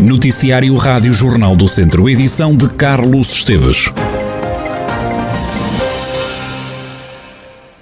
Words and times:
Noticiário 0.00 0.74
Rádio 0.76 1.12
Jornal 1.12 1.54
do 1.54 1.68
Centro, 1.68 2.08
edição 2.08 2.56
de 2.56 2.70
Carlos 2.70 3.32
Esteves. 3.32 3.92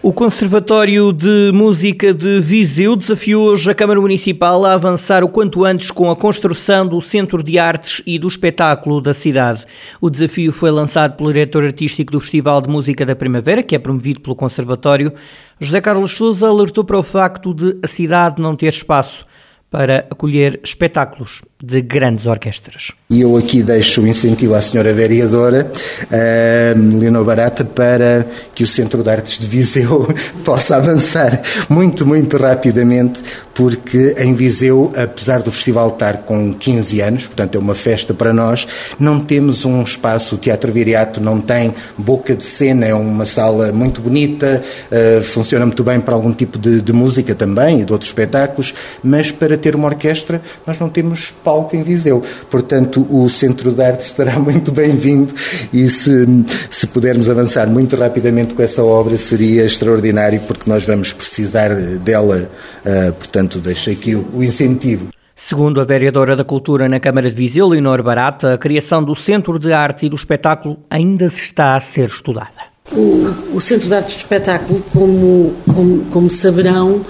O 0.03 0.13
Conservatório 0.13 1.13
de 1.13 1.53
Música 1.55 2.13
de 2.13 2.41
Viseu 2.41 2.97
desafiou 2.97 3.51
hoje 3.51 3.71
a 3.71 3.75
Câmara 3.75 4.01
Municipal 4.01 4.65
a 4.65 4.75
avançar 4.75 5.23
o 5.23 5.29
quanto 5.29 5.65
antes 5.65 5.93
com 5.93 6.11
a 6.11 6.17
construção 6.17 6.89
do 6.89 7.01
Centro 7.01 7.41
de 7.41 7.57
Artes 7.57 8.03
e 8.05 8.19
do 8.19 8.27
Espetáculo 8.27 9.01
da 9.01 9.15
cidade. 9.15 9.65
O 10.01 10.11
desafio 10.11 10.53
foi 10.53 10.73
lançado 10.73 11.17
pelo 11.17 11.33
diretor 11.33 11.65
artístico 11.65 12.11
do 12.11 12.19
Festival 12.19 12.61
de 12.61 12.69
Música 12.69 13.07
da 13.07 13.15
Primavera, 13.15 13.63
que 13.63 13.77
é 13.77 13.79
promovido 13.79 14.21
pelo 14.21 14.35
Conservatório. 14.35 15.13
José 15.61 15.81
Carlos 15.81 16.17
Souza 16.17 16.49
alertou 16.49 16.83
para 16.83 16.99
o 16.99 17.03
facto 17.03 17.55
de 17.55 17.79
a 17.81 17.87
cidade 17.87 18.43
não 18.43 18.57
ter 18.57 18.71
espaço 18.71 19.25
para 19.71 20.07
acolher 20.11 20.61
espetáculos 20.65 21.43
de 21.61 21.83
grandes 21.83 22.27
orquestras. 22.27 22.93
E 23.11 23.21
eu 23.21 23.37
aqui 23.37 23.65
deixo 23.65 24.03
o 24.03 24.07
incentivo 24.07 24.55
à 24.55 24.63
senhora 24.63 24.93
vereadora 24.93 25.73
uh, 26.05 26.99
Leonor 26.99 27.25
Barata 27.25 27.65
para 27.65 28.25
que 28.55 28.63
o 28.63 28.67
Centro 28.67 29.03
de 29.03 29.11
Artes 29.11 29.39
de 29.41 29.47
Viseu 29.47 30.07
possa 30.45 30.77
avançar 30.77 31.43
muito, 31.69 32.07
muito 32.07 32.37
rapidamente, 32.37 33.21
porque 33.55 34.15
em 34.19 34.35
Viseu, 34.35 34.93
apesar 34.95 35.43
do 35.43 35.51
festival 35.51 35.89
estar 35.89 36.19
com 36.19 36.55
15 36.55 37.01
anos, 37.01 37.27
portanto 37.27 37.57
é 37.57 37.59
uma 37.59 37.75
festa 37.75 38.15
para 38.15 38.33
nós, 38.33 38.69
não 39.01 39.19
temos 39.19 39.65
um 39.65 39.83
espaço, 39.83 40.37
o 40.37 40.39
Teatro 40.39 40.71
Viriato 40.71 41.21
não 41.21 41.41
tem 41.41 41.75
boca 41.97 42.37
de 42.37 42.45
cena, 42.45 42.87
é 42.87 42.95
uma 42.95 43.25
sala 43.25 43.73
muito 43.73 44.01
bonita, 44.01 44.63
uh, 44.93 45.23
funciona 45.25 45.67
muito 45.67 45.83
bem 45.83 45.99
para 45.99 46.15
algum 46.15 46.33
tipo 46.33 46.57
de, 46.57 46.81
de 46.81 46.93
música 46.93 47.35
também 47.35 47.81
e 47.81 47.85
de 47.85 47.93
outros 47.93 48.11
espetáculos, 48.11 48.73
mas 49.03 49.33
para 49.33 49.59
ter 49.59 49.75
uma 49.75 49.89
orquestra 49.89 50.41
nós 50.65 50.79
não 50.79 50.89
temos 50.89 51.33
palco 51.49 51.75
em 51.75 51.83
Viseu. 51.83 52.23
Portanto, 52.51 53.07
o 53.09 53.27
Centro 53.31 53.73
de 53.73 53.83
Arte 53.83 54.03
estará 54.03 54.37
muito 54.39 54.71
bem-vindo 54.71 55.33
e 55.73 55.89
se, 55.89 56.27
se 56.71 56.87
pudermos 56.87 57.31
avançar 57.31 57.67
muito 57.67 57.97
rapidamente 57.97 58.53
com 58.53 58.63
essa 58.63 58.85
obra 58.85 59.17
seria 59.17 59.65
extraordinário 59.65 60.41
porque 60.47 60.69
nós 60.69 60.85
vamos 60.85 61.15
precisar 61.15 61.75
dela. 61.75 62.51
Uh, 62.85 63.13
portanto, 63.15 63.61
deixo 63.61 63.89
aqui 63.89 64.15
o, 64.15 64.27
o 64.35 64.45
incentivo. 64.45 65.09
Segundo 65.35 65.81
a 65.81 65.85
vereadora 65.85 66.37
da 66.37 66.45
Cultura 66.45 66.87
na 66.87 67.01
Câmara 67.01 67.31
de 67.31 67.37
Viseu, 67.37 67.67
Leonor 67.67 68.03
Barata, 68.03 68.53
a 68.53 68.59
criação 68.59 69.03
do 69.03 69.15
Centro 69.15 69.59
de 69.59 69.73
Arte 69.73 70.05
e 70.05 70.09
do 70.11 70.17
Espetáculo 70.17 70.81
ainda 70.91 71.31
se 71.31 71.41
está 71.41 71.77
a 71.77 71.81
ser 71.81 72.09
estudada. 72.09 72.69
O, 72.93 73.55
o 73.55 73.61
Centro 73.61 73.89
de 73.89 73.95
Arte 73.95 74.13
e 74.13 74.17
do 74.17 74.19
Espetáculo, 74.19 74.85
como, 74.93 75.55
como, 75.67 76.05
como 76.07 76.31
saberão, 76.31 77.07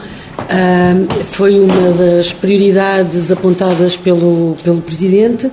foi 1.32 1.60
uma 1.60 1.92
das 1.92 2.32
prioridades 2.32 3.30
apontadas 3.30 3.96
pelo, 3.96 4.56
pelo 4.62 4.80
Presidente 4.80 5.50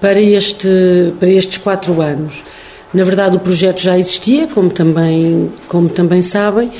para, 0.00 0.20
este, 0.20 1.12
para 1.18 1.28
estes 1.28 1.58
quatro 1.58 2.00
anos. 2.00 2.42
Na 2.94 3.04
verdade, 3.04 3.36
o 3.36 3.40
projeto 3.40 3.80
já 3.80 3.98
existia, 3.98 4.46
como 4.46 4.70
também, 4.70 5.50
como 5.68 5.88
também 5.88 6.22
sabem, 6.22 6.70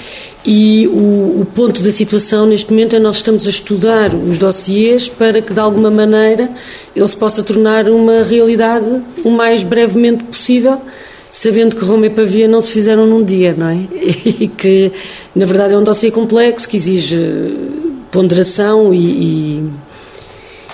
e 0.47 0.87
o, 0.87 1.41
o, 1.41 1.47
ponto 1.55 1.83
da 1.83 1.91
situação 1.91 2.47
neste 2.47 2.71
momento 2.71 2.95
é 2.95 3.01
nós 3.01 3.17
estamos 3.17 3.47
a 3.49 3.51
estudar 3.51 4.15
os 4.15 4.39
dossiês 4.39 5.09
para 5.09 5.43
que, 5.43 5.53
de 5.53 5.59
alguma 5.59 5.91
maneira, 5.91 6.49
ele 6.95 7.09
se 7.09 7.17
possa 7.17 7.43
tornar 7.43 7.89
uma 7.89 8.23
realidade 8.23 9.03
o 9.25 9.31
mais 9.31 9.65
brevemente 9.65 10.23
possível, 10.23 10.81
sabendo 11.31 11.77
que 11.77 11.85
Roma 11.85 12.07
e 12.07 12.11
Pavia 12.11 12.49
não 12.49 12.61
se 12.61 12.71
fizeram 12.71 13.07
num 13.07 13.23
dia, 13.25 13.55
não 13.57 13.69
é? 13.69 13.79
E 14.41 14.49
que 14.49 14.93
na 15.37 15.45
verdade, 15.45 15.75
é 15.75 15.77
um 15.77 15.85
dossiê 15.85 16.11
complexo 16.11 16.67
que 16.67 16.79
exige 16.79 17.55
ponderação 18.11 18.95
e, 18.95 18.99
e, 18.99 19.71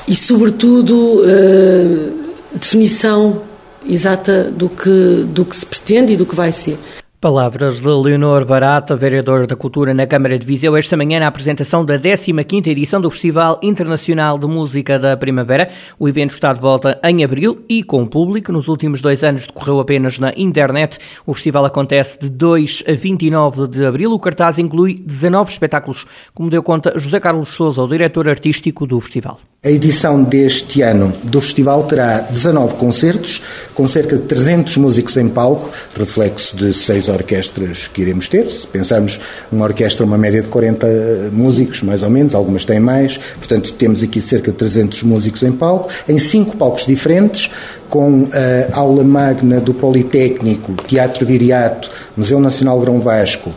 e 0.07 0.15
sobretudo, 0.15 1.21
uh, 1.21 2.13
definição 2.55 3.43
exata 3.85 4.45
do 4.45 4.69
que, 4.69 5.25
do 5.27 5.45
que 5.45 5.57
se 5.57 5.67
pretende 5.67 6.13
e 6.13 6.17
do 6.17 6.25
que 6.25 6.37
vai 6.37 6.53
ser. 6.53 6.79
Palavras 7.23 7.81
de 7.81 7.87
Leonor 7.87 8.45
Barata, 8.45 8.97
vereadora 8.97 9.47
da 9.47 9.55
Cultura 9.55 9.95
na 9.95 10.09
Câmara 10.09 10.37
de 10.37 10.45
Viseu, 10.45 10.77
esta 10.77 10.97
manhã 10.97 11.21
na 11.21 11.29
apresentação 11.29 11.85
da 11.85 11.97
15ª 11.97 12.67
edição 12.67 13.01
do 13.01 13.09
Festival 13.13 13.61
Internacional 13.63 14.37
de 14.37 14.49
Música 14.49 14.99
da 14.99 15.17
Primavera. 15.17 15.71
O 16.01 16.09
evento 16.09 16.33
está 16.33 16.53
de 16.53 16.59
volta 16.59 16.99
em 17.05 17.23
abril 17.23 17.65
e 17.69 17.85
com 17.85 18.05
público. 18.07 18.51
Nos 18.51 18.67
últimos 18.67 19.01
dois 19.01 19.23
anos 19.23 19.47
decorreu 19.47 19.79
apenas 19.79 20.19
na 20.19 20.33
internet. 20.37 20.99
O 21.25 21.33
festival 21.33 21.65
acontece 21.65 22.19
de 22.19 22.29
2 22.29 22.83
a 22.89 22.93
29 22.93 23.69
de 23.69 23.87
abril. 23.87 24.11
O 24.11 24.19
cartaz 24.19 24.59
inclui 24.59 24.95
19 24.95 25.49
espetáculos, 25.49 26.05
como 26.35 26.51
deu 26.51 26.61
conta 26.61 26.99
José 26.99 27.21
Carlos 27.21 27.51
Souza, 27.51 27.83
o 27.83 27.87
diretor 27.87 28.29
artístico 28.29 28.85
do 28.85 28.99
festival. 28.99 29.39
A 29.65 29.71
edição 29.71 30.25
deste 30.25 30.83
ano 30.83 31.13
do 31.23 31.41
festival 31.41 31.85
terá 31.85 32.19
19 32.19 32.75
concertos, 32.75 33.41
com 33.77 33.87
cerca 33.87 34.17
de 34.17 34.23
300 34.25 34.77
músicos 34.77 35.17
em 35.17 35.29
palco, 35.29 35.71
reflexo 35.97 36.57
de 36.57 36.75
seis 36.75 37.09
orquestras 37.13 37.89
que 37.89 38.03
iremos 38.03 38.29
ter. 38.29 38.51
Se 38.51 38.67
pensarmos 38.67 39.21
uma 39.51 39.65
orquestra, 39.65 40.05
uma 40.05 40.19
média 40.19 40.43
de 40.43 40.49
40 40.49 41.31
músicos, 41.33 41.83
mais 41.83 42.03
ou 42.03 42.11
menos, 42.11 42.35
algumas 42.35 42.65
têm 42.65 42.81
mais, 42.81 43.19
portanto 43.19 43.73
temos 43.75 44.03
aqui 44.03 44.21
cerca 44.21 44.51
de 44.51 44.57
300 44.57 45.03
músicos 45.03 45.43
em 45.43 45.53
palco, 45.53 45.89
em 46.09 46.19
cinco 46.19 46.57
palcos 46.57 46.87
diferentes, 46.87 47.51
com 47.93 48.27
a 48.73 48.79
aula 48.79 49.05
magna 49.05 49.61
do 49.61 49.75
Politécnico, 49.75 50.73
Teatro 50.87 51.27
Viriato, 51.27 51.91
Museu 52.17 52.41
Nacional 52.41 52.81
Grão 52.81 52.99
Vasco, 53.01 53.53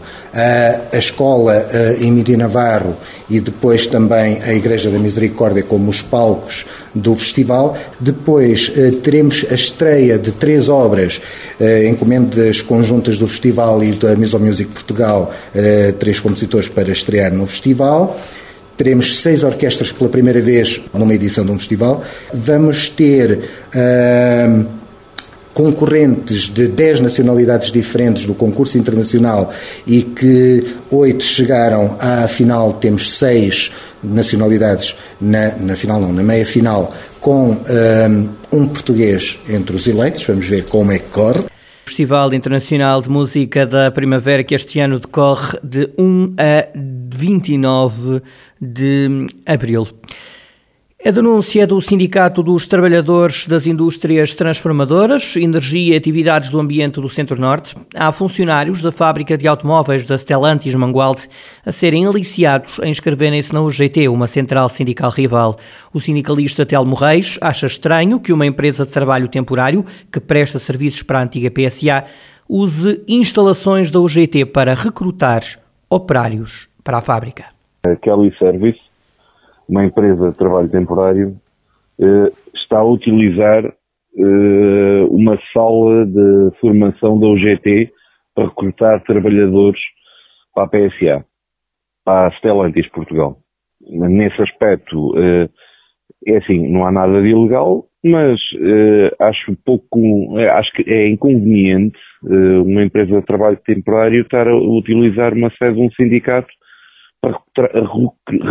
a 0.92 0.98
escola 0.98 1.66
Emílio 2.02 2.38
Navarro 2.38 2.98
e 3.30 3.40
depois 3.40 3.88
também 3.88 4.42
a 4.44 4.54
Igreja 4.54 4.90
da 4.90 5.00
Misericórdia 5.00 5.64
como 5.64 5.90
os 5.90 6.02
palcos 6.02 6.66
do 6.94 7.16
festival. 7.16 7.78
Depois 7.98 8.70
teremos 9.02 9.46
a 9.50 9.56
estreia 9.56 10.20
de 10.20 10.34
três 10.34 10.68
obras, 10.68 11.22
encomendas 11.90 12.62
conjuntas 12.62 13.18
do 13.18 13.30
festival 13.30 13.82
e 13.86 13.94
da 13.94 14.18
Miso 14.18 14.38
Music 14.38 14.70
Portugal, 14.70 15.34
três 15.98 16.20
compositores 16.20 16.68
para 16.68 16.92
estrear 16.92 17.34
no 17.34 17.48
festival. 17.48 18.20
Teremos 18.78 19.18
seis 19.18 19.44
orquestras 19.44 19.92
pela 19.92 20.10
primeira 20.10 20.42
vez 20.42 20.82
numa 20.94 21.14
edição 21.14 21.46
de 21.46 21.52
um 21.52 21.58
festival. 21.58 22.04
Vamos 22.34 22.90
ter 22.90 23.40
uh, 23.74 24.66
concorrentes 25.56 26.50
de 26.50 26.68
10 26.68 27.00
nacionalidades 27.00 27.72
diferentes 27.72 28.26
do 28.26 28.36
concurso 28.36 28.78
internacional 28.78 29.54
e 29.88 30.04
que 30.04 30.76
oito 30.92 31.24
chegaram 31.24 31.96
à 31.98 32.28
final, 32.28 32.74
temos 32.74 33.14
seis 33.14 33.72
nacionalidades 34.04 34.96
na, 35.20 35.56
na 35.56 35.76
final, 35.76 36.02
não, 36.02 36.12
na 36.12 36.22
meia 36.22 36.46
final, 36.46 36.94
com 37.22 37.52
um, 37.52 38.30
um 38.52 38.68
português 38.68 39.40
entre 39.50 39.76
os 39.76 39.88
eleitos. 39.88 40.26
Vamos 40.26 40.48
ver 40.48 40.66
como 40.66 40.92
é 40.92 41.00
que 41.00 41.10
corre. 41.10 41.46
Festival 41.86 42.34
Internacional 42.34 43.02
de 43.02 43.10
Música 43.10 43.66
da 43.66 43.90
Primavera 43.90 44.44
que 44.44 44.54
este 44.54 44.80
ano 44.80 45.00
decorre 45.00 45.58
de 45.64 45.90
1 45.98 46.34
a 46.38 46.68
29 47.16 48.22
de 48.62 49.28
abril. 49.46 49.88
A 51.08 51.12
denúncia 51.12 51.62
é 51.62 51.68
do 51.68 51.80
Sindicato 51.80 52.42
dos 52.42 52.66
Trabalhadores 52.66 53.46
das 53.46 53.68
Indústrias 53.68 54.34
Transformadoras, 54.34 55.36
Energia 55.36 55.94
e 55.94 55.96
Atividades 55.96 56.50
do 56.50 56.60
Ambiente 56.60 57.00
do 57.00 57.08
Centro-Norte. 57.08 57.76
Há 57.94 58.12
funcionários 58.12 58.82
da 58.82 58.92
fábrica 58.92 59.38
de 59.38 59.48
automóveis 59.48 60.04
da 60.04 60.18
Stellantis 60.18 60.74
Mangualde 60.74 61.28
a 61.64 61.72
serem 61.72 62.08
aliciados 62.08 62.80
a 62.80 62.88
inscreverem-se 62.88 63.54
na 63.54 63.62
UGT, 63.62 64.08
uma 64.08 64.26
central 64.26 64.68
sindical 64.68 65.12
rival. 65.12 65.56
O 65.94 66.00
sindicalista 66.00 66.66
Telmo 66.66 66.96
Reis 66.96 67.38
acha 67.40 67.68
estranho 67.68 68.20
que 68.20 68.34
uma 68.34 68.48
empresa 68.48 68.84
de 68.84 68.92
trabalho 68.92 69.28
temporário, 69.28 69.86
que 70.12 70.20
presta 70.20 70.58
serviços 70.58 71.04
para 71.04 71.20
a 71.20 71.24
antiga 71.24 71.52
PSA, 71.52 72.04
use 72.50 73.04
instalações 73.08 73.92
da 73.92 74.00
UGT 74.00 74.46
para 74.46 74.74
recrutar 74.74 75.44
operários 75.88 76.68
para 76.86 77.00
a 77.00 77.02
fábrica. 77.02 77.46
A 77.86 77.96
Kelly 77.96 78.34
Service 78.38 78.80
uma 79.68 79.86
empresa 79.86 80.32
de 80.32 80.38
trabalho 80.38 80.70
temporário 80.70 81.36
eh, 82.00 82.32
está 82.54 82.78
a 82.80 82.86
utilizar 82.86 83.66
eh, 83.66 85.06
uma 85.10 85.40
sala 85.52 86.06
de 86.06 86.52
formação 86.60 87.20
da 87.20 87.28
UGT 87.28 87.92
para 88.34 88.48
recrutar 88.48 89.04
trabalhadores 89.04 89.80
para 90.54 90.66
a 90.66 90.68
PSA, 90.68 91.26
para 92.04 92.28
a 92.28 92.32
Stellantis 92.38 92.88
Portugal. 92.90 93.38
Nesse 93.82 94.42
aspecto, 94.42 95.14
eh, 95.18 95.50
é 96.28 96.38
assim, 96.38 96.72
não 96.72 96.86
há 96.86 96.92
nada 96.92 97.22
de 97.22 97.30
ilegal, 97.30 97.86
mas 98.04 98.40
acho 99.20 99.56
pouco, 99.66 100.38
acho 100.38 100.72
que 100.74 100.84
é 100.90 101.10
inconveniente 101.10 101.98
uma 102.24 102.84
empresa 102.84 103.20
de 103.20 103.26
trabalho 103.26 103.58
temporário 103.66 104.22
estar 104.22 104.48
a 104.48 104.56
utilizar 104.56 105.34
uma 105.34 105.52
sede 105.58 105.76
de 105.76 105.82
um 105.82 105.92
sindicato 105.92 106.48
para 107.54 107.70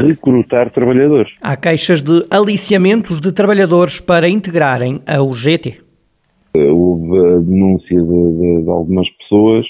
recrutar 0.06 0.70
trabalhadores. 0.70 1.34
Há 1.42 1.56
queixas 1.56 2.02
de 2.02 2.22
aliciamentos 2.30 3.20
de 3.20 3.32
trabalhadores 3.32 4.00
para 4.00 4.28
integrarem 4.28 5.00
a 5.06 5.22
UGT. 5.22 5.80
Houve 6.56 7.18
a 7.18 7.38
denúncia 7.38 8.00
de, 8.00 8.06
de, 8.06 8.62
de 8.62 8.70
algumas 8.70 9.08
pessoas, 9.18 9.66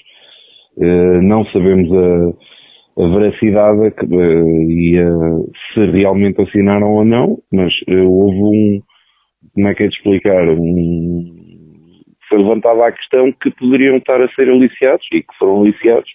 eh, 0.80 1.20
não 1.22 1.44
sabemos 1.46 1.90
a, 1.92 3.04
a 3.04 3.08
veracidade 3.08 3.86
eh, 3.86 4.64
e 4.68 4.98
a, 4.98 5.10
se 5.72 5.90
realmente 5.90 6.42
assinaram 6.42 6.92
ou 6.92 7.04
não, 7.04 7.38
mas 7.52 7.72
eh, 7.88 8.02
houve 8.02 8.36
um, 8.36 8.82
como 9.54 9.68
é 9.68 9.74
que 9.74 9.84
é 9.84 9.88
de 9.88 9.94
explicar, 9.94 10.48
um, 10.48 11.44
foi 12.28 12.38
levantada 12.38 12.86
a 12.86 12.92
questão 12.92 13.32
que 13.32 13.50
poderiam 13.52 13.96
estar 13.96 14.20
a 14.20 14.28
ser 14.34 14.48
aliciados 14.50 15.06
e 15.12 15.22
que 15.22 15.34
foram 15.38 15.62
aliciados 15.62 16.10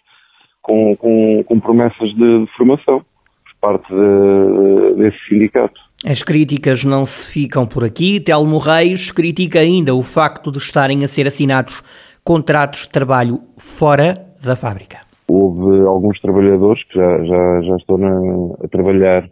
com, 0.70 0.96
com, 0.98 1.44
com 1.44 1.60
promessas 1.60 2.10
de, 2.14 2.46
de, 2.46 2.52
formação 2.56 3.00
por 3.00 3.60
parte 3.60 3.92
de, 3.92 4.94
desse 4.98 5.18
sindicato. 5.28 5.80
As 6.06 6.22
críticas 6.22 6.84
não 6.84 7.06
se 7.06 7.32
ficam 7.32 7.66
por 7.66 7.84
aqui. 7.84 8.20
Telmo 8.20 8.60
Reis 8.60 9.12
critica 9.12 9.60
ainda 9.60 9.96
o 9.96 10.04
facto 10.04 10.52
de 10.52 10.60
estarem 10.60 11.04
a 11.04 11.08
ser 11.08 11.26
assinados 11.28 11.82
contratos 12.24 12.82
de 12.82 12.90
trabalho 12.90 13.40
fora 13.58 14.14
da 14.44 14.56
fábrica. 14.56 15.00
Houve 15.28 15.86
alguns 15.86 16.20
trabalhadores 16.22 16.84
que 16.84 16.96
já, 16.96 17.24
já, 17.24 17.62
já 17.62 17.76
estão 17.78 17.98
na, 17.98 18.56
a 18.64 18.68
trabalhar 18.68 19.28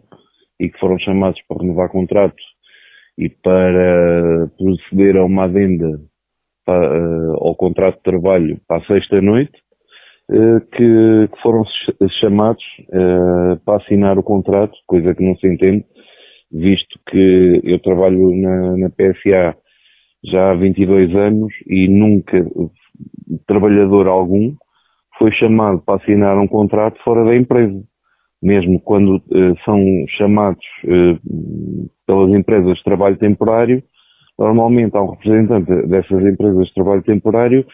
e 0.60 0.68
que 0.68 0.78
foram 0.78 0.98
chamados 0.98 1.40
para 1.48 1.62
renovar 1.62 1.88
contrato 1.88 2.36
e 3.16 3.28
para 3.28 4.48
proceder 4.58 5.16
a 5.16 5.24
uma 5.24 5.44
adenda 5.44 6.00
para, 6.64 7.32
ao 7.40 7.54
contrato 7.54 7.96
de 7.96 8.02
trabalho 8.02 8.60
para 8.66 8.78
a 8.78 8.86
sexta-noite, 8.86 9.52
eh, 9.52 9.67
que, 10.28 11.28
que, 11.28 11.42
foram 11.42 11.64
chamados 12.20 12.62
uh, 12.90 13.58
para 13.64 13.82
assinar 13.82 14.18
o 14.18 14.22
contrato, 14.22 14.76
coisa 14.86 15.14
que 15.14 15.24
não 15.24 15.34
se 15.36 15.46
entende, 15.46 15.84
visto 16.52 16.98
que 17.08 17.60
eu 17.64 17.78
trabalho 17.80 18.34
na, 18.36 18.76
na 18.76 18.90
PSA 18.90 19.56
já 20.24 20.50
há 20.50 20.54
22 20.54 21.14
anos 21.14 21.52
e 21.66 21.88
nunca 21.88 22.44
trabalhador 23.46 24.06
algum 24.08 24.54
foi 25.18 25.32
chamado 25.32 25.80
para 25.80 25.96
assinar 26.02 26.36
um 26.38 26.46
contrato 26.46 27.02
fora 27.02 27.24
da 27.24 27.34
empresa. 27.34 27.80
Mesmo 28.42 28.80
quando 28.80 29.16
uh, 29.16 29.58
são 29.64 29.82
chamados 30.16 30.64
pelas 32.06 32.30
empresas 32.30 32.76
de 32.76 32.84
trabalho 32.84 33.16
temporário, 33.16 33.82
normalmente 34.38 34.96
há 34.96 35.02
um 35.02 35.10
representante 35.10 35.88
dessas 35.88 36.22
empresas 36.22 36.66
de 36.66 36.74
trabalho 36.74 37.02
temporário 37.02 37.66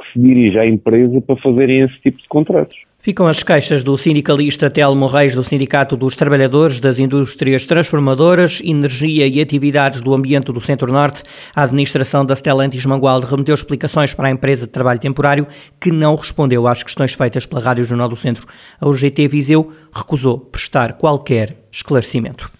que 0.00 0.12
se 0.12 0.18
dirige 0.18 0.58
à 0.58 0.66
empresa 0.66 1.20
para 1.20 1.36
fazerem 1.36 1.82
esse 1.82 2.00
tipo 2.00 2.18
de 2.18 2.28
contratos. 2.28 2.76
Ficam 3.02 3.26
as 3.26 3.42
queixas 3.42 3.82
do 3.82 3.96
sindicalista 3.96 4.68
Telmo 4.68 5.06
Reis 5.06 5.34
do 5.34 5.42
Sindicato 5.42 5.96
dos 5.96 6.14
Trabalhadores 6.14 6.80
das 6.80 6.98
Indústrias 6.98 7.64
Transformadoras, 7.64 8.60
Energia 8.62 9.26
e 9.26 9.40
Atividades 9.40 10.02
do 10.02 10.12
Ambiente 10.12 10.52
do 10.52 10.60
Centro-Norte. 10.60 11.22
A 11.56 11.62
administração 11.62 12.26
da 12.26 12.36
Stellantis 12.36 12.84
Mangualde 12.84 13.26
remeteu 13.26 13.54
explicações 13.54 14.12
para 14.12 14.28
a 14.28 14.30
empresa 14.30 14.66
de 14.66 14.72
trabalho 14.72 15.00
temporário 15.00 15.46
que 15.80 15.90
não 15.90 16.14
respondeu 16.14 16.66
às 16.66 16.82
questões 16.82 17.14
feitas 17.14 17.46
pela 17.46 17.62
Rádio 17.62 17.86
Jornal 17.86 18.06
do 18.06 18.16
Centro. 18.16 18.46
A 18.78 18.86
UGT 18.86 19.28
Viseu 19.28 19.72
recusou 19.94 20.38
prestar 20.38 20.92
qualquer 20.92 21.56
esclarecimento. 21.72 22.52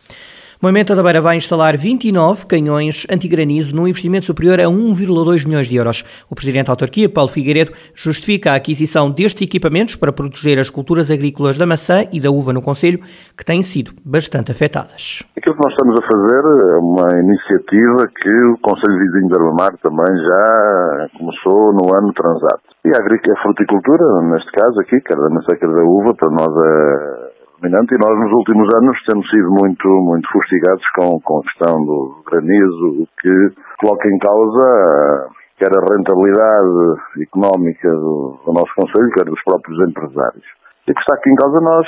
Moimenta 0.62 0.94
da 0.94 1.02
Beira 1.02 1.22
vai 1.22 1.38
instalar 1.38 1.74
29 1.74 2.44
canhões 2.46 3.06
antigranizo 3.10 3.74
num 3.74 3.88
investimento 3.88 4.26
superior 4.26 4.60
a 4.60 4.64
1,2 4.64 5.48
milhões 5.48 5.66
de 5.66 5.76
euros. 5.76 6.04
O 6.28 6.34
presidente 6.34 6.66
da 6.66 6.74
autarquia, 6.74 7.08
Paulo 7.08 7.30
Figueiredo, 7.30 7.72
justifica 7.94 8.52
a 8.52 8.56
aquisição 8.56 9.10
destes 9.10 9.40
equipamentos 9.40 9.96
para 9.96 10.12
proteger 10.12 10.60
as 10.60 10.68
culturas 10.68 11.10
agrícolas 11.10 11.56
da 11.56 11.64
maçã 11.64 12.04
e 12.12 12.20
da 12.20 12.30
uva 12.30 12.52
no 12.52 12.60
Conselho, 12.60 13.00
que 13.34 13.42
têm 13.42 13.62
sido 13.62 13.92
bastante 14.04 14.52
afetadas. 14.52 15.24
Aquilo 15.34 15.56
que 15.56 15.64
nós 15.64 15.72
estamos 15.72 15.96
a 15.96 16.04
fazer 16.04 16.44
é 16.44 16.76
uma 16.76 17.08
iniciativa 17.08 18.06
que 18.20 18.28
o 18.52 18.58
Conselho 18.60 18.98
Vizinho 18.98 19.28
de 19.28 19.38
Armamar 19.40 19.72
também 19.82 20.12
já 20.12 21.08
começou 21.16 21.72
no 21.72 21.88
ano 21.96 22.12
transato. 22.12 22.68
E 22.84 22.90
a, 22.90 23.00
a 23.00 23.42
fruticultura, 23.42 24.04
neste 24.28 24.52
caso 24.52 24.78
aqui, 24.78 25.00
quer 25.00 25.16
da 25.16 25.30
maçã, 25.30 25.56
quer 25.56 25.72
da 25.72 25.84
uva, 25.84 26.12
para 26.14 26.28
nós 26.28 26.52
é 26.52 27.19
dominante 27.60 27.94
e 27.94 27.98
nós 28.00 28.18
nos 28.18 28.32
últimos 28.32 28.68
anos 28.74 28.96
temos 29.04 29.28
sido 29.28 29.50
muito, 29.50 29.86
muito 29.86 30.26
fustigados 30.32 30.84
com, 30.96 31.20
com 31.20 31.38
a 31.38 31.42
questão 31.42 31.76
do 31.84 32.22
granizo, 32.26 33.06
que 33.20 33.52
coloca 33.78 34.08
em 34.08 34.18
causa 34.18 35.28
quer 35.60 35.68
a 35.76 35.94
rentabilidade 35.94 37.20
económica 37.20 37.90
do, 37.90 38.40
do 38.46 38.52
nosso 38.52 38.72
Conselho, 38.74 39.12
quer 39.12 39.26
dos 39.26 39.42
próprios 39.44 39.78
empresários. 39.90 40.44
E 40.88 40.94
que 40.94 41.00
está 41.00 41.14
aqui 41.14 41.28
em 41.28 41.34
causa 41.34 41.60
nós 41.60 41.86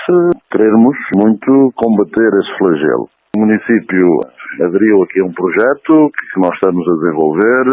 queremos 0.51 0.97
muito 1.17 1.73
combater 1.75 2.29
esse 2.37 2.59
flagelo. 2.59 3.09
O 3.35 3.41
município 3.41 4.21
aderiu 4.61 5.03
aqui 5.03 5.21
a 5.21 5.25
um 5.25 5.33
projeto 5.33 6.13
que 6.13 6.41
nós 6.41 6.53
estamos 6.53 6.87
a 6.87 6.93
desenvolver, 7.01 7.65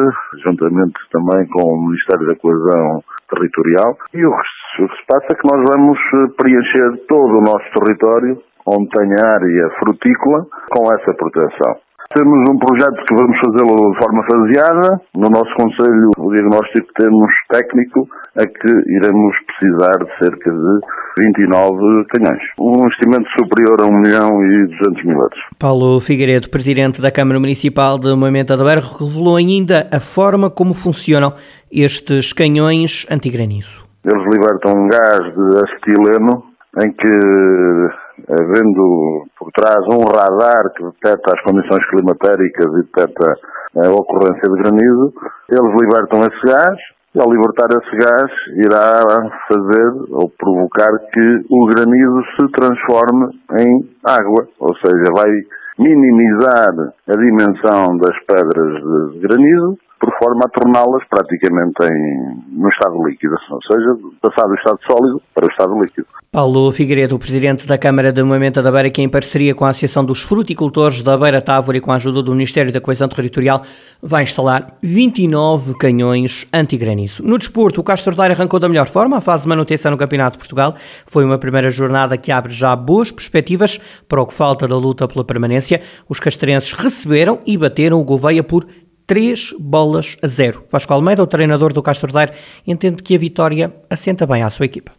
juntamente 0.41 0.99
também 1.11 1.45
com 1.49 1.63
o 1.67 1.81
Ministério 1.83 2.25
da 2.27 2.35
Coesão 2.37 3.03
Territorial. 3.29 3.97
E 4.13 4.25
o 4.25 4.31
que 4.75 4.95
se 4.95 5.05
passa 5.07 5.27
é 5.31 5.35
que 5.35 5.47
nós 5.51 5.63
vamos 5.69 5.97
eh, 5.97 6.27
preencher 6.37 7.05
todo 7.07 7.37
o 7.37 7.41
nosso 7.41 7.65
território, 7.73 8.41
onde 8.65 8.89
tem 8.89 9.11
área 9.13 9.69
frutícola, 9.79 10.45
com 10.69 10.85
essa 10.93 11.13
proteção. 11.13 11.77
Temos 12.11 12.49
um 12.49 12.57
projeto 12.57 13.05
que 13.07 13.15
vamos 13.15 13.37
fazê-lo 13.37 13.91
de 13.91 13.97
forma 13.99 14.23
faseada. 14.23 14.99
No 15.15 15.29
nosso 15.29 15.53
Conselho, 15.53 16.09
o 16.17 16.33
diagnóstico 16.33 16.87
que 16.87 17.03
temos 17.03 17.29
técnico 17.51 18.07
é 18.35 18.47
que 18.47 18.67
iremos 18.67 19.35
precisar 19.45 19.97
de 19.99 20.17
cerca 20.17 20.49
de 20.49 20.79
29 21.23 22.05
canhões. 22.09 22.41
Um 22.59 22.83
investimento 22.83 23.29
superior 23.37 23.81
a 23.81 23.85
1 23.85 24.01
milhão 24.01 24.43
e 24.43 24.67
200 24.79 25.05
mil 25.05 25.17
euros. 25.17 25.39
Paulo 25.59 25.99
Figueiredo, 25.99 26.49
Presidente 26.49 26.99
da 26.99 27.11
Câmara 27.11 27.39
Municipal 27.39 27.99
de 27.99 28.15
Moimenta 28.15 28.57
da 28.57 28.63
Beira, 28.63 28.81
revelou 28.81 29.35
ainda 29.35 29.87
a 29.93 29.99
forma 29.99 30.49
como 30.49 30.73
funcionam 30.73 31.33
estes 31.71 32.33
canhões 32.33 33.05
antigranizo. 33.11 33.88
Eles 34.05 34.23
libertam 34.31 34.73
um 34.79 34.87
gás 34.87 35.19
de 35.19 35.57
acetileno 35.63 36.43
em 36.83 36.91
que 36.91 38.09
havendo 38.29 39.25
por 39.37 39.51
trás 39.51 39.79
um 39.87 40.03
radar 40.03 40.71
que 40.75 40.83
detecta 40.83 41.33
as 41.33 41.41
condições 41.41 41.85
climatéricas 41.89 42.65
e 42.65 42.83
detecta 42.83 43.35
a 43.77 43.89
ocorrência 43.91 44.49
de 44.49 44.61
granizo, 44.61 45.13
eles 45.49 45.81
libertam 45.81 46.21
esse 46.21 46.45
gás 46.45 46.77
e 47.15 47.19
ao 47.19 47.31
libertar 47.31 47.67
esse 47.71 47.95
gás 47.97 48.31
irá 48.55 49.03
fazer 49.47 49.91
ou 50.11 50.29
provocar 50.37 50.91
que 51.11 51.45
o 51.49 51.65
granizo 51.67 52.21
se 52.39 52.51
transforme 52.51 53.27
em 53.59 53.89
água, 54.05 54.47
ou 54.59 54.75
seja, 54.75 55.11
vai 55.15 55.29
minimizar 55.77 56.93
a 57.07 57.15
dimensão 57.15 57.97
das 57.97 58.17
pedras 58.25 59.13
de 59.13 59.19
granizo 59.19 59.77
por 59.99 60.11
forma 60.17 60.45
a 60.45 60.49
torná-las 60.49 61.03
praticamente 61.09 61.83
em, 61.83 62.59
no 62.59 62.69
estado 62.69 63.05
líquido, 63.05 63.35
ou 63.51 63.61
seja, 63.61 63.97
passar 64.21 64.47
do 64.47 64.55
estado 64.55 64.79
sólido 64.87 65.21
para 65.35 65.45
o 65.45 65.49
estado 65.49 65.81
líquido. 65.81 66.07
Paulo 66.31 66.71
Figueiredo, 66.71 67.15
o 67.15 67.19
presidente 67.19 67.67
da 67.67 67.77
Câmara 67.77 68.11
de 68.11 68.21
Moimenta 68.23 68.61
da 68.61 68.71
Beira, 68.71 68.89
que 68.89 69.01
em 69.01 69.09
parceria 69.09 69.53
com 69.55 69.65
a 69.65 69.69
Associação 69.69 70.05
dos 70.05 70.21
Fruticultores 70.21 71.01
da 71.01 71.17
Beira 71.17 71.41
Távora 71.41 71.77
e 71.77 71.81
com 71.81 71.91
a 71.91 71.95
ajuda 71.95 72.21
do 72.21 72.31
Ministério 72.31 72.71
da 72.71 72.79
Coesão 72.79 73.09
Territorial, 73.09 73.63
vai 74.01 74.23
instalar 74.23 74.67
29 74.81 75.75
canhões 75.77 76.47
antigranizo. 76.53 77.23
No 77.23 77.37
desporto, 77.37 77.81
o 77.81 77.83
Castro 77.83 78.15
Daire 78.15 78.35
arrancou 78.35 78.59
da 78.59 78.69
melhor 78.69 78.87
forma 78.87 79.17
a 79.17 79.21
fase 79.21 79.43
de 79.43 79.49
manutenção 79.49 79.91
no 79.91 79.97
Campeonato 79.97 80.37
de 80.37 80.39
Portugal. 80.39 80.75
Foi 81.05 81.25
uma 81.25 81.37
primeira 81.37 81.69
jornada 81.71 82.15
que 82.15 82.31
abre 82.31 82.51
já 82.51 82.75
boas 82.75 83.11
perspectivas 83.11 83.79
para 84.07 84.21
o 84.21 84.27
que 84.27 84.33
falta 84.33 84.67
da 84.67 84.77
luta 84.77 85.07
pela 85.07 85.25
permanência. 85.25 85.81
Os 86.07 86.19
castrenses 86.19 86.73
receberam 86.73 87.39
e 87.45 87.57
bateram 87.57 87.99
o 87.99 88.03
Gouveia 88.03 88.43
por 88.43 88.65
3 89.09 89.55
bolas 89.59 90.17
a 90.23 90.27
0. 90.27 90.65
Vasco 90.71 90.93
Almeida, 90.93 91.23
o 91.23 91.25
treinador 91.25 91.73
do 91.73 91.81
Castro 91.81 92.13
Daire, 92.13 92.31
entende 92.67 93.01
que 93.01 93.15
a 93.15 93.17
vitória 93.17 93.73
assenta 93.89 94.27
bem 94.27 94.43
à 94.43 94.51
sua 94.51 94.67
equipa. 94.67 94.91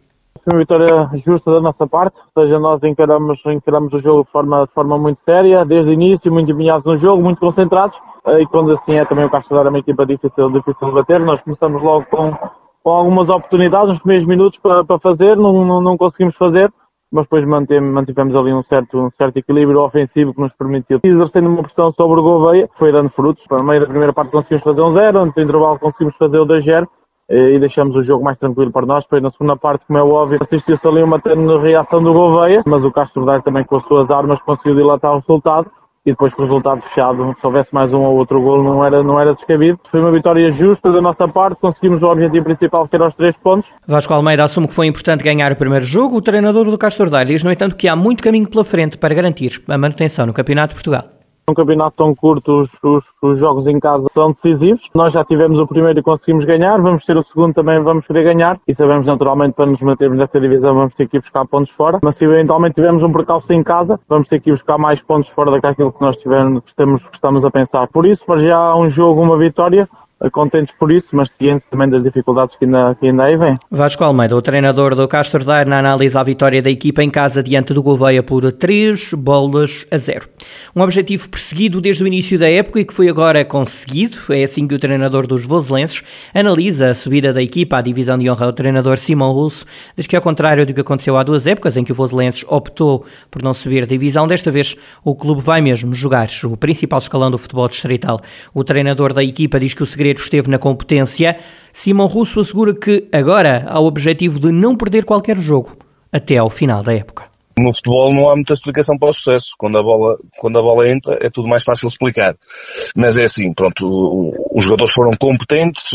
Foi 0.43 0.51
uma 0.51 0.59
vitória 0.59 1.09
justa 1.25 1.49
da 1.49 1.61
nossa 1.61 1.87
parte, 1.87 2.17
ou 2.35 2.43
seja, 2.43 2.59
nós 2.59 2.83
encaramos, 2.83 3.39
encaramos 3.45 3.93
o 3.93 3.99
jogo 3.99 4.25
de 4.25 4.31
forma, 4.31 4.65
de 4.65 4.73
forma 4.73 4.97
muito 4.97 5.21
séria, 5.23 5.63
desde 5.63 5.91
o 5.91 5.93
início, 5.93 6.29
muito 6.29 6.51
empenhados 6.51 6.83
no 6.83 6.97
jogo, 6.97 7.23
muito 7.23 7.39
concentrados, 7.39 7.97
e 8.37 8.45
quando 8.47 8.73
assim 8.73 8.95
é 8.95 9.05
também 9.05 9.23
o 9.23 9.29
Castro 9.29 9.55
Daire 9.55 9.67
é 9.67 9.69
uma 9.69 9.79
equipa 9.79 10.05
difícil, 10.05 10.51
difícil 10.51 10.89
de 10.89 10.93
bater, 10.93 11.19
nós 11.21 11.39
começamos 11.39 11.81
logo 11.81 12.05
com, 12.11 12.35
com 12.83 12.89
algumas 12.89 13.29
oportunidades 13.29 13.89
nos 13.89 13.99
primeiros 13.99 14.27
minutos 14.27 14.59
para, 14.59 14.83
para 14.83 14.99
fazer, 14.99 15.37
não, 15.37 15.63
não, 15.63 15.79
não 15.79 15.95
conseguimos 15.95 16.35
fazer, 16.35 16.69
mas 17.11 17.25
depois 17.25 17.45
mantivemos, 17.45 18.35
ali 18.35 18.53
um 18.53 18.63
certo, 18.63 18.97
um 18.97 19.11
certo 19.17 19.37
equilíbrio 19.37 19.81
ofensivo 19.81 20.33
que 20.33 20.41
nos 20.41 20.53
permitiu, 20.53 20.99
exercendo 21.03 21.49
uma 21.49 21.63
pressão 21.63 21.91
sobre 21.91 22.19
o 22.19 22.23
Gouveia, 22.23 22.69
foi 22.77 22.91
dando 22.91 23.09
frutos. 23.09 23.43
Na 23.51 23.61
meio 23.61 23.81
da 23.81 23.87
primeira 23.87 24.13
parte 24.13 24.31
conseguimos 24.31 24.63
fazer 24.63 24.81
um 24.81 24.93
zero, 24.93 25.25
no 25.25 25.27
intervalo 25.27 25.77
conseguimos 25.79 26.15
fazer 26.17 26.39
o 26.39 26.45
2-0 26.45 26.87
e 27.29 27.59
deixamos 27.59 27.95
o 27.95 28.03
jogo 28.03 28.23
mais 28.23 28.37
tranquilo 28.37 28.71
para 28.71 28.85
nós. 28.85 29.03
Depois 29.03 29.21
na 29.21 29.29
segunda 29.29 29.55
parte, 29.55 29.85
como 29.85 29.99
é 29.99 30.03
óbvio, 30.03 30.39
assistiu-se 30.41 30.87
ali 30.87 31.03
uma 31.03 31.21
reação 31.61 32.01
do 32.01 32.13
Gouveia, 32.13 32.63
mas 32.65 32.83
o 32.83 32.91
Castro 32.91 33.25
Daire 33.25 33.43
também 33.43 33.63
com 33.63 33.77
as 33.77 33.83
suas 33.85 34.09
armas 34.09 34.41
conseguiu 34.41 34.75
dilatar 34.75 35.11
o 35.11 35.19
resultado 35.19 35.69
e 36.05 36.11
depois 36.11 36.33
com 36.33 36.41
o 36.41 36.45
resultado 36.45 36.81
fechado, 36.81 37.35
se 37.39 37.45
houvesse 37.45 37.73
mais 37.73 37.93
um 37.93 37.99
ou 37.99 38.17
outro 38.17 38.41
gol, 38.41 38.63
não 38.63 38.83
era, 38.83 39.03
não 39.03 39.19
era 39.19 39.33
descabido. 39.33 39.79
Foi 39.89 39.99
uma 39.99 40.11
vitória 40.11 40.51
justa 40.51 40.91
da 40.91 40.99
nossa 40.99 41.27
parte, 41.27 41.59
conseguimos 41.59 42.01
o 42.01 42.07
objetivo 42.07 42.45
principal, 42.45 42.87
que 42.87 42.95
era 42.95 43.07
os 43.07 43.15
três 43.15 43.35
pontos. 43.37 43.69
Vasco 43.87 44.13
Almeida 44.13 44.43
assume 44.43 44.67
que 44.67 44.73
foi 44.73 44.87
importante 44.87 45.23
ganhar 45.23 45.51
o 45.51 45.55
primeiro 45.55 45.85
jogo. 45.85 46.17
O 46.17 46.21
treinador 46.21 46.65
do 46.65 46.77
Castor 46.77 47.09
diz, 47.25 47.43
no 47.43 47.51
entanto, 47.51 47.75
que 47.75 47.87
há 47.87 47.95
muito 47.95 48.23
caminho 48.23 48.49
pela 48.49 48.63
frente 48.63 48.97
para 48.97 49.13
garantir 49.13 49.51
a 49.67 49.77
manutenção 49.77 50.25
no 50.25 50.33
Campeonato 50.33 50.69
de 50.69 50.75
Portugal. 50.75 51.20
Um 51.49 51.53
campeonato 51.53 51.97
tão 51.97 52.15
curto, 52.15 52.61
os, 52.61 52.69
os, 52.83 53.03
os, 53.21 53.39
jogos 53.39 53.67
em 53.67 53.79
casa 53.79 54.07
são 54.13 54.31
decisivos. 54.31 54.81
Nós 54.93 55.13
já 55.13 55.23
tivemos 55.25 55.59
o 55.59 55.67
primeiro 55.67 55.99
e 55.99 56.03
conseguimos 56.03 56.45
ganhar, 56.45 56.79
vamos 56.81 57.03
ter 57.03 57.17
o 57.17 57.23
segundo 57.23 57.53
também, 57.53 57.81
vamos 57.81 58.05
querer 58.05 58.23
ganhar. 58.23 58.59
E 58.67 58.73
sabemos 58.73 59.05
naturalmente 59.05 59.53
para 59.53 59.65
nos 59.65 59.81
mantermos 59.81 60.17
nesta 60.17 60.39
divisão 60.39 60.75
vamos 60.75 60.93
ter 60.93 61.07
que 61.07 61.17
ir 61.17 61.19
buscar 61.19 61.45
pontos 61.47 61.71
fora. 61.71 61.99
Mas 62.01 62.15
se 62.15 62.25
eventualmente 62.25 62.75
tivermos 62.75 63.03
um 63.03 63.11
percalço 63.11 63.51
em 63.51 63.63
casa, 63.63 63.99
vamos 64.07 64.27
ter 64.27 64.39
que 64.39 64.49
ir 64.49 64.53
buscar 64.53 64.77
mais 64.77 65.01
pontos 65.01 65.29
fora 65.29 65.59
daquilo 65.59 65.91
que 65.91 66.01
nós 66.01 66.15
tivemos, 66.17 66.63
que 66.63 66.69
estamos, 66.69 67.03
que 67.03 67.15
estamos 67.15 67.43
a 67.43 67.51
pensar. 67.51 67.87
Por 67.87 68.05
isso, 68.05 68.25
para 68.25 68.41
já 68.41 68.75
um 68.75 68.89
jogo, 68.89 69.21
uma 69.21 69.37
vitória, 69.37 69.89
contentes 70.29 70.73
por 70.77 70.91
isso, 70.91 71.07
mas 71.11 71.29
cientes 71.37 71.67
também 71.69 71.89
das 71.89 72.03
dificuldades 72.03 72.55
que 72.57 72.65
ainda, 72.65 72.95
que 72.99 73.07
ainda 73.07 73.23
aí 73.23 73.37
vêm. 73.37 73.57
Vasco 73.69 74.03
Almeida, 74.03 74.35
o 74.35 74.41
treinador 74.41 74.95
do 74.95 75.07
Castro 75.07 75.43
na 75.65 75.79
análise 75.79 76.17
à 76.17 76.23
vitória 76.23 76.61
da 76.61 76.69
equipa 76.69 77.03
em 77.03 77.09
casa 77.09 77.41
diante 77.41 77.73
do 77.73 77.81
Gouveia 77.81 78.21
por 78.21 78.51
3 78.51 79.13
bolas 79.13 79.85
a 79.91 79.97
0. 79.97 80.27
Um 80.75 80.81
objetivo 80.81 81.29
perseguido 81.29 81.81
desde 81.81 82.03
o 82.03 82.07
início 82.07 82.37
da 82.37 82.49
época 82.49 82.79
e 82.79 82.85
que 82.85 82.93
foi 82.93 83.09
agora 83.09 83.43
conseguido. 83.43 84.17
É 84.29 84.43
assim 84.43 84.67
que 84.67 84.75
o 84.75 84.79
treinador 84.79 85.25
dos 85.25 85.45
Voselenses 85.45 86.03
analisa 86.33 86.89
a 86.89 86.93
subida 86.93 87.33
da 87.33 87.41
equipa 87.41 87.77
à 87.77 87.81
divisão 87.81 88.17
de 88.17 88.29
honra. 88.29 88.47
O 88.47 88.53
treinador 88.53 88.97
Simão 88.97 89.31
Russo 89.31 89.65
diz 89.95 90.07
que, 90.07 90.15
ao 90.15 90.21
contrário 90.21 90.65
do 90.65 90.73
que 90.73 90.81
aconteceu 90.81 91.17
há 91.17 91.23
duas 91.23 91.47
épocas, 91.47 91.77
em 91.77 91.83
que 91.83 91.91
o 91.91 91.95
Voselenses 91.95 92.45
optou 92.47 93.05
por 93.29 93.41
não 93.41 93.53
subir 93.53 93.85
divisão, 93.85 94.27
desta 94.27 94.51
vez 94.51 94.75
o 95.03 95.15
clube 95.15 95.41
vai 95.41 95.61
mesmo 95.61 95.93
jogar 95.93 96.27
o 96.43 96.57
principal 96.57 96.99
escalão 96.99 97.31
do 97.31 97.37
futebol 97.37 97.67
distrital. 97.67 98.19
O 98.53 98.63
treinador 98.63 99.13
da 99.13 99.23
equipa 99.23 99.59
diz 99.59 99.73
que 99.73 99.83
o 99.83 99.85
segredo 99.85 100.10
esteve 100.19 100.49
na 100.49 100.57
competência. 100.57 101.37
Simão 101.71 102.07
Russo 102.07 102.39
assegura 102.39 102.73
que 102.73 103.07
agora 103.11 103.65
há 103.67 103.79
o 103.79 103.85
objetivo 103.85 104.39
de 104.39 104.51
não 104.51 104.75
perder 104.75 105.05
qualquer 105.05 105.37
jogo 105.37 105.77
até 106.11 106.37
ao 106.37 106.49
final 106.49 106.83
da 106.83 106.93
época. 106.93 107.31
No 107.59 107.73
futebol 107.73 108.13
não 108.13 108.29
há 108.29 108.35
muita 108.35 108.53
explicação 108.53 108.97
para 108.97 109.09
o 109.09 109.13
sucesso. 109.13 109.53
Quando 109.57 109.77
a 109.77 109.83
bola, 109.83 110.17
quando 110.39 110.57
a 110.57 110.61
bola 110.61 110.89
entra 110.89 111.17
é 111.21 111.29
tudo 111.29 111.47
mais 111.47 111.63
fácil 111.63 111.87
explicar. 111.87 112.35
Mas 112.95 113.17
é 113.17 113.23
assim, 113.23 113.53
pronto, 113.53 114.31
os 114.53 114.63
jogadores 114.63 114.93
foram 114.93 115.11
competentes, 115.19 115.89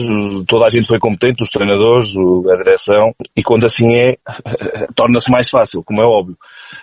toda 0.47 0.67
a 0.67 0.71
gente 0.71 0.87
foi 0.87 0.99
competente, 0.99 1.43
os 1.43 1.51
treinadores, 1.51 2.15
a 2.17 2.57
direção, 2.57 3.13
e 3.37 3.43
quando 3.43 3.65
assim 3.65 3.87
é, 3.95 4.17
torna-se 4.95 5.31
mais 5.31 5.49
fácil, 5.49 5.83
como 5.83 6.01
é 6.01 6.05
óbvio. 6.05 6.37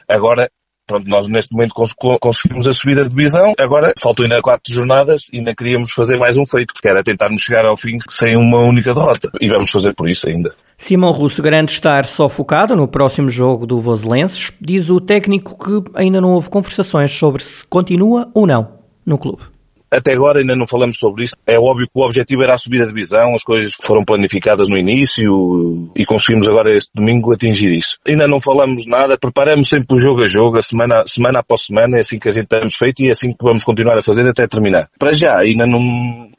Agora, 0.07 0.49
Pronto, 0.85 1.07
nós 1.07 1.27
neste 1.27 1.53
momento 1.53 1.73
conseguimos 2.19 2.67
a 2.67 2.73
subida 2.73 3.03
de 3.03 3.09
divisão, 3.09 3.53
agora 3.57 3.93
faltam 4.01 4.25
ainda 4.25 4.41
quatro 4.41 4.73
jornadas 4.73 5.27
e 5.31 5.37
ainda 5.37 5.55
queríamos 5.55 5.93
fazer 5.93 6.17
mais 6.17 6.37
um 6.37 6.45
feito, 6.45 6.73
que 6.73 6.89
era 6.89 7.01
tentarmos 7.01 7.41
chegar 7.41 7.65
ao 7.65 7.77
fim 7.77 7.97
sem 8.09 8.35
uma 8.35 8.59
única 8.59 8.93
derrota. 8.93 9.31
E 9.39 9.47
vamos 9.47 9.71
fazer 9.71 9.93
por 9.95 10.09
isso 10.09 10.27
ainda. 10.27 10.53
Simão 10.77 11.11
Russo 11.11 11.41
garante 11.41 11.71
estar 11.71 12.03
só 12.03 12.27
focado 12.27 12.75
no 12.75 12.85
próximo 12.85 13.29
jogo 13.29 13.65
do 13.65 13.79
Voselenses. 13.79 14.51
Diz 14.59 14.89
o 14.89 14.99
técnico 14.99 15.57
que 15.57 15.89
ainda 15.97 16.19
não 16.19 16.33
houve 16.33 16.49
conversações 16.49 17.11
sobre 17.11 17.41
se 17.41 17.65
continua 17.67 18.29
ou 18.33 18.45
não 18.45 18.73
no 19.05 19.17
clube. 19.17 19.52
Até 19.93 20.13
agora 20.13 20.39
ainda 20.39 20.55
não 20.55 20.65
falamos 20.65 20.97
sobre 20.97 21.25
isso. 21.25 21.35
É 21.45 21.57
óbvio 21.59 21.85
que 21.85 21.93
o 21.93 22.03
objetivo 22.03 22.41
era 22.41 22.53
a 22.53 22.57
subida 22.57 22.85
de 22.85 22.93
divisão, 22.93 23.35
as 23.35 23.43
coisas 23.43 23.73
foram 23.75 24.03
planificadas 24.03 24.67
no 24.67 24.77
início 24.77 25.91
e 25.95 26.03
conseguimos 26.05 26.47
agora 26.47 26.75
este 26.75 26.91
domingo 26.95 27.31
atingir 27.31 27.71
isso. 27.71 28.00
Ainda 28.07 28.27
não 28.27 28.41
falamos 28.41 28.88
nada, 28.88 29.17
preparamos 29.17 29.69
sempre 29.69 29.95
o 29.95 30.00
jogo 30.00 30.23
a 30.23 30.27
jogo, 30.27 30.57
a 30.57 30.62
semana, 30.62 31.03
semana 31.05 31.39
após 31.39 31.65
semana, 31.65 31.97
é 31.97 32.00
assim 32.00 32.17
que 32.17 32.27
a 32.27 32.31
gente 32.31 32.47
temos 32.47 32.75
feito 32.75 33.03
e 33.03 33.09
é 33.09 33.12
assim 33.12 33.31
que 33.31 33.43
vamos 33.43 33.63
continuar 33.63 33.97
a 33.97 34.01
fazer 34.01 34.27
até 34.27 34.47
terminar. 34.47 34.89
Para 34.97 35.13
já, 35.13 35.38
ainda 35.39 35.65
não, 35.67 35.79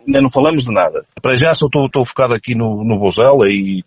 ainda 0.07 0.21
não 0.21 0.31
falamos 0.31 0.65
de 0.65 0.73
nada. 0.73 1.05
Para 1.23 1.37
já 1.37 1.55
só 1.55 1.67
estou, 1.67 1.87
estou 1.87 2.05
focado 2.05 2.35
aqui 2.35 2.57
no, 2.57 2.83
no 2.85 2.99
Bozela 2.99 3.47
e, 3.49 3.85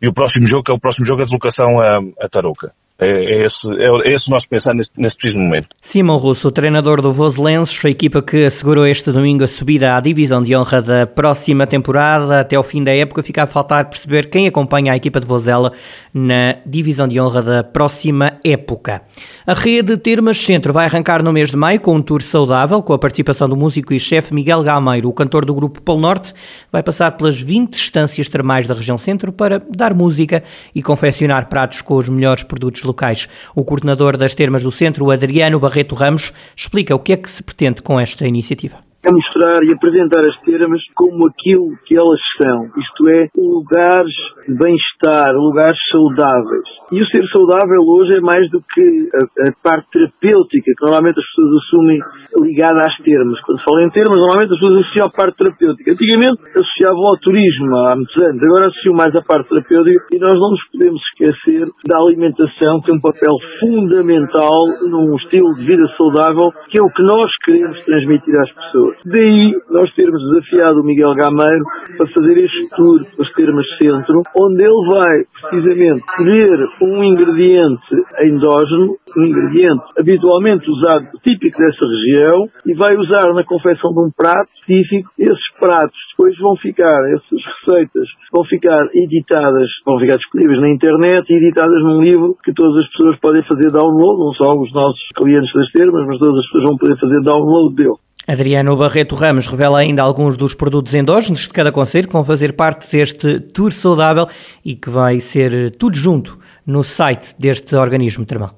e 0.00 0.08
o 0.08 0.14
próximo 0.14 0.46
jogo, 0.46 0.64
que 0.64 0.72
é 0.72 0.74
o 0.74 0.80
próximo 0.80 1.04
jogo, 1.04 1.20
é 1.20 1.22
a 1.22 1.24
deslocação 1.24 1.78
a, 1.78 2.00
a 2.24 2.28
Tarouca. 2.28 2.72
É, 3.00 3.06
é, 3.08 3.44
esse, 3.46 3.66
é, 3.72 4.10
é 4.10 4.14
esse 4.14 4.28
o 4.28 4.30
nosso 4.30 4.48
pensar 4.48 4.74
neste, 4.74 4.92
neste 5.00 5.18
preciso 5.18 5.40
momento. 5.40 5.68
Simão 5.80 6.18
Russo, 6.18 6.48
o 6.48 6.50
treinador 6.50 7.00
do 7.00 7.12
Voselenses, 7.12 7.82
a 7.84 7.88
equipa 7.88 8.20
que 8.20 8.44
assegurou 8.44 8.86
este 8.86 9.10
domingo 9.10 9.42
a 9.42 9.46
subida 9.46 9.96
à 9.96 10.00
divisão 10.00 10.42
de 10.42 10.54
honra 10.54 10.82
da 10.82 11.06
próxima 11.06 11.66
temporada. 11.66 12.40
Até 12.40 12.56
ao 12.56 12.62
fim 12.62 12.84
da 12.84 12.94
época 12.94 13.22
fica 13.22 13.44
a 13.44 13.46
faltar 13.46 13.88
perceber 13.88 14.28
quem 14.28 14.46
acompanha 14.46 14.92
a 14.92 14.96
equipa 14.96 15.18
de 15.18 15.26
Vozela 15.26 15.72
na 16.12 16.56
divisão 16.66 17.08
de 17.08 17.18
honra 17.18 17.42
da 17.42 17.64
próxima 17.64 18.34
época. 18.44 19.00
A 19.46 19.54
rede 19.54 19.96
Termas 19.96 20.38
Centro 20.38 20.72
vai 20.72 20.84
arrancar 20.84 21.22
no 21.22 21.32
mês 21.32 21.50
de 21.50 21.56
maio 21.56 21.80
com 21.80 21.94
um 21.94 22.02
tour 22.02 22.20
saudável, 22.20 22.82
com 22.82 22.92
a 22.92 22.98
participação 22.98 23.48
do 23.48 23.56
músico 23.56 23.94
e 23.94 23.98
chefe 23.98 24.34
Miguel 24.34 24.62
Gameiro, 24.62 25.08
o 25.08 25.12
cantor 25.12 25.46
do 25.46 25.54
grupo 25.54 25.80
Polo 25.80 26.00
Norte, 26.00 26.34
vai 26.70 26.82
passar 26.82 27.12
pelas 27.12 27.40
20 27.40 27.74
estâncias 27.74 28.28
termais 28.28 28.66
da 28.66 28.74
região 28.74 28.98
centro 28.98 29.32
para 29.32 29.62
dar 29.74 29.94
música 29.94 30.42
e 30.74 30.82
confeccionar 30.82 31.48
pratos 31.48 31.80
com 31.80 31.94
os 31.96 32.08
melhores 32.08 32.42
produtos 32.42 32.82
locais. 32.90 33.28
O 33.54 33.64
coordenador 33.64 34.16
das 34.16 34.34
termas 34.34 34.62
do 34.62 34.72
centro, 34.72 35.10
Adriano 35.10 35.60
Barreto 35.60 35.94
Ramos, 35.94 36.32
explica 36.56 36.94
o 36.94 36.98
que 36.98 37.12
é 37.12 37.16
que 37.16 37.30
se 37.30 37.42
pretende 37.42 37.82
com 37.82 37.98
esta 37.98 38.26
iniciativa 38.26 38.89
a 39.06 39.12
mostrar 39.12 39.64
e 39.64 39.72
apresentar 39.72 40.20
as 40.20 40.36
termas 40.42 40.82
como 40.94 41.26
aquilo 41.28 41.72
que 41.86 41.96
elas 41.96 42.20
são, 42.36 42.68
isto 42.76 43.08
é, 43.08 43.28
lugares 43.36 44.12
de 44.46 44.54
bem-estar, 44.58 45.32
lugares 45.32 45.78
saudáveis. 45.90 46.68
E 46.92 47.00
o 47.00 47.06
ser 47.06 47.24
saudável 47.28 47.80
hoje 47.80 48.16
é 48.16 48.20
mais 48.20 48.50
do 48.50 48.60
que 48.60 49.08
a, 49.14 49.48
a, 49.48 49.52
parte 49.62 49.88
terapêutica, 49.90 50.72
que 50.76 50.84
normalmente 50.84 51.18
as 51.18 51.26
pessoas 51.26 51.50
assumem 51.64 51.98
ligada 52.44 52.80
às 52.80 52.96
termas. 52.98 53.40
Quando 53.40 53.64
falam 53.64 53.86
em 53.86 53.90
termas, 53.90 54.16
normalmente 54.16 54.52
as 54.52 54.60
pessoas 54.60 54.84
associam 54.84 55.06
a 55.06 55.16
parte 55.16 55.36
terapêutica. 55.38 55.92
Antigamente 55.92 56.40
associavam 56.50 57.06
ao 57.08 57.18
turismo 57.18 57.76
há 57.76 57.96
muitos 57.96 58.16
anos, 58.22 58.42
agora 58.42 58.66
associam 58.68 58.94
mais 58.94 59.14
à 59.16 59.22
parte 59.22 59.48
terapêutica 59.48 60.04
e 60.12 60.18
nós 60.18 60.36
não 60.38 60.50
nos 60.50 60.64
podemos 60.68 61.00
esquecer 61.08 61.66
da 61.88 61.96
alimentação, 62.04 62.80
que 62.80 62.86
tem 62.86 62.96
um 62.96 63.00
papel 63.00 63.34
fundamental 63.60 64.60
num 64.90 65.16
estilo 65.16 65.54
de 65.54 65.64
vida 65.64 65.86
saudável, 65.96 66.52
que 66.68 66.78
é 66.78 66.82
o 66.82 66.92
que 66.92 67.02
nós 67.02 67.30
queremos 67.44 67.80
transmitir 67.84 68.34
às 68.40 68.52
pessoas. 68.52 68.89
Daí 69.04 69.52
nós 69.70 69.92
termos 69.94 70.20
desafiado 70.30 70.80
o 70.80 70.84
Miguel 70.84 71.14
Gameiro 71.14 71.64
para 71.96 72.06
fazer 72.08 72.38
este 72.38 72.70
tour 72.76 73.04
pelas 73.16 73.32
termas 73.32 73.66
centro, 73.80 74.22
onde 74.38 74.62
ele 74.62 74.88
vai 74.90 75.24
precisamente 75.50 76.04
colher 76.16 76.58
um 76.82 77.04
ingrediente 77.04 77.94
endógeno, 78.22 78.96
um 79.16 79.24
ingrediente 79.24 79.82
habitualmente 79.98 80.70
usado, 80.70 81.06
típico 81.26 81.58
dessa 81.58 81.84
região, 81.86 82.48
e 82.66 82.74
vai 82.74 82.96
usar 82.96 83.32
na 83.34 83.44
confecção 83.44 83.90
de 83.92 84.00
um 84.00 84.10
prato 84.10 84.48
específico. 84.60 85.10
Esses 85.18 85.58
pratos 85.58 85.98
depois 86.10 86.36
vão 86.38 86.56
ficar, 86.56 87.00
essas 87.10 87.40
receitas 87.40 88.08
vão 88.32 88.44
ficar 88.44 88.86
editadas, 88.94 89.68
vão 89.84 89.98
ficar 89.98 90.16
disponíveis 90.16 90.60
na 90.60 90.70
internet 90.70 91.30
e 91.30 91.36
editadas 91.36 91.82
num 91.82 92.02
livro 92.02 92.36
que 92.44 92.52
todas 92.52 92.76
as 92.84 92.90
pessoas 92.90 93.18
podem 93.20 93.42
fazer 93.44 93.70
download, 93.72 94.20
não 94.20 94.32
só 94.32 94.54
os 94.54 94.72
nossos 94.72 95.00
clientes 95.16 95.52
das 95.52 95.70
termas, 95.72 96.06
mas 96.06 96.18
todas 96.18 96.38
as 96.38 96.46
pessoas 96.46 96.64
vão 96.68 96.76
poder 96.76 96.98
fazer 96.98 97.20
download 97.22 97.74
dele. 97.74 98.09
Adriano 98.30 98.76
Barreto 98.76 99.16
Ramos 99.16 99.48
revela 99.48 99.80
ainda 99.80 100.04
alguns 100.04 100.36
dos 100.36 100.54
produtos 100.54 100.94
endógenos 100.94 101.48
de 101.48 101.48
cada 101.48 101.72
conselho 101.72 102.06
que 102.06 102.12
vão 102.12 102.22
fazer 102.22 102.54
parte 102.54 102.88
deste 102.88 103.40
tour 103.40 103.72
saudável 103.72 104.26
e 104.64 104.76
que 104.76 104.88
vai 104.88 105.18
ser 105.18 105.72
tudo 105.72 105.96
junto 105.96 106.38
no 106.64 106.84
site 106.84 107.34
deste 107.36 107.74
organismo 107.74 108.24
termal. 108.24 108.50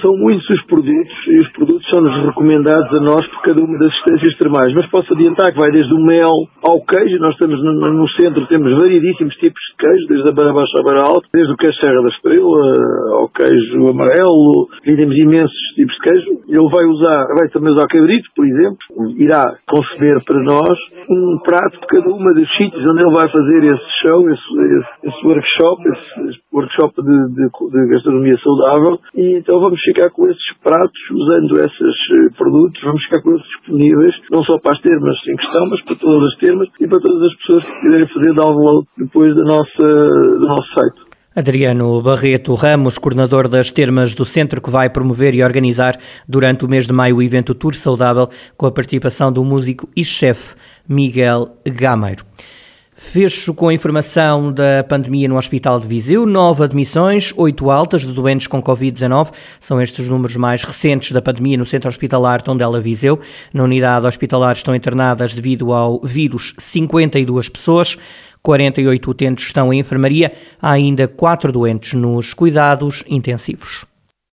São 0.00 0.12
muitos 0.16 0.48
os 0.48 0.62
produtos 0.66 1.12
e 1.26 1.40
os 1.40 1.50
produtos 1.50 1.71
são-nos 1.92 2.24
recomendados 2.24 2.98
a 2.98 3.04
nós 3.04 3.20
por 3.28 3.42
cada 3.42 3.62
uma 3.62 3.78
das 3.78 3.92
estâncias 3.92 4.34
termais. 4.38 4.72
Mas 4.74 4.88
posso 4.88 5.12
adiantar 5.12 5.52
que 5.52 5.58
vai 5.58 5.70
desde 5.70 5.92
o 5.92 6.00
mel 6.00 6.32
ao 6.66 6.80
queijo. 6.80 7.18
Nós 7.20 7.34
estamos 7.34 7.62
no, 7.62 7.72
no 7.74 8.08
centro, 8.10 8.46
temos 8.46 8.72
variedíssimos 8.80 9.34
tipos 9.36 9.60
de 9.60 9.76
queijo, 9.76 10.06
desde 10.08 10.28
a 10.28 10.32
beira 10.32 10.52
baixa 10.52 10.72
à 10.80 10.84
beira 10.84 11.00
alta, 11.00 11.28
desde 11.32 11.52
o 11.52 11.56
queijo 11.56 11.76
Serra 11.78 12.02
da 12.02 12.08
Estrela 12.08 13.20
ao 13.20 13.28
queijo 13.28 13.90
amarelo. 13.90 14.68
E 14.86 14.96
temos 14.96 15.16
imensos 15.16 15.60
tipos 15.76 15.94
de 15.94 16.00
queijo. 16.00 16.30
Ele 16.48 16.70
vai 16.70 16.84
usar, 16.86 17.26
vai 17.38 17.48
também 17.52 17.72
usar 17.72 17.86
cabrito, 17.88 18.28
por 18.34 18.46
exemplo. 18.46 18.78
Irá 19.18 19.44
conceber 19.68 20.16
para 20.24 20.42
nós 20.42 20.78
um 21.10 21.38
prato 21.44 21.78
de 21.78 21.86
cada 21.86 22.08
uma 22.08 22.32
dos 22.32 22.48
sítios 22.56 22.82
onde 22.88 23.02
ele 23.02 23.12
vai 23.12 23.28
fazer 23.28 23.64
esse 23.64 23.90
show, 24.06 24.30
esse, 24.30 24.42
esse, 24.78 25.12
esse 25.12 25.26
workshop, 25.26 25.82
esse, 25.88 26.30
esse 26.30 26.40
workshop 26.52 27.02
de, 27.02 27.34
de, 27.34 27.44
de 27.48 27.88
gastronomia 27.90 28.36
saudável. 28.38 28.98
E 29.14 29.38
então 29.38 29.60
vamos 29.60 29.80
ficar 29.80 30.10
com 30.10 30.26
esses 30.28 30.58
pratos, 30.62 31.00
usando 31.10 31.60
esses 31.82 32.32
eh, 32.32 32.36
produtos, 32.36 32.80
vamos 32.82 33.02
ficar 33.04 33.22
com 33.22 33.30
eles 33.30 33.42
disponíveis, 33.42 34.14
não 34.30 34.42
só 34.44 34.58
para 34.58 34.74
as 34.74 34.80
termas 34.80 35.16
em 35.28 35.36
questão, 35.36 35.66
mas 35.68 35.82
para 35.82 35.96
todas 35.96 36.32
as 36.32 36.38
termas 36.38 36.68
e 36.80 36.86
para 36.86 37.00
todas 37.00 37.22
as 37.22 37.36
pessoas 37.38 37.64
que 37.64 37.80
quiserem 37.80 38.08
fazer 38.08 38.34
download 38.34 38.86
depois 38.96 39.34
da 39.34 39.44
nossa, 39.44 39.86
do 40.38 40.46
nosso 40.46 40.74
site. 40.74 41.12
Adriano 41.34 42.02
Barreto 42.02 42.52
Ramos, 42.54 42.98
coordenador 42.98 43.48
das 43.48 43.72
termas 43.72 44.12
do 44.12 44.24
centro 44.24 44.60
que 44.60 44.70
vai 44.70 44.90
promover 44.90 45.34
e 45.34 45.42
organizar 45.42 45.98
durante 46.28 46.66
o 46.66 46.68
mês 46.68 46.86
de 46.86 46.92
maio 46.92 47.16
o 47.16 47.22
evento 47.22 47.54
Tour 47.54 47.74
Saudável 47.74 48.28
com 48.54 48.66
a 48.66 48.72
participação 48.72 49.32
do 49.32 49.42
músico 49.42 49.88
e 49.96 50.04
chefe 50.04 50.54
Miguel 50.86 51.56
Gameiro. 51.64 52.22
Fecho 53.02 53.52
com 53.52 53.68
a 53.68 53.74
informação 53.74 54.52
da 54.52 54.84
pandemia 54.88 55.28
no 55.28 55.36
Hospital 55.36 55.78
de 55.80 55.86
Viseu. 55.86 56.24
Nove 56.24 56.62
admissões, 56.62 57.30
oito 57.36 57.68
altas 57.68 58.02
de 58.02 58.12
doentes 58.12 58.46
com 58.46 58.62
Covid-19. 58.62 59.32
São 59.60 59.82
estes 59.82 60.04
os 60.04 60.08
números 60.08 60.36
mais 60.36 60.62
recentes 60.62 61.10
da 61.10 61.20
pandemia 61.20 61.58
no 61.58 61.66
Centro 61.66 61.90
Hospitalar 61.90 62.40
Tondela 62.40 62.80
Viseu. 62.80 63.20
Na 63.52 63.64
unidade 63.64 64.06
hospitalar 64.06 64.54
estão 64.54 64.74
internadas 64.74 65.34
devido 65.34 65.72
ao 65.72 66.00
vírus 66.00 66.54
52 66.56 67.50
pessoas. 67.50 67.98
48 68.40 69.10
utentes 69.10 69.46
estão 69.46 69.74
em 69.74 69.80
enfermaria. 69.80 70.32
Há 70.60 70.70
ainda 70.70 71.06
quatro 71.06 71.52
doentes 71.52 71.94
nos 71.94 72.32
cuidados 72.32 73.02
intensivos. 73.06 73.91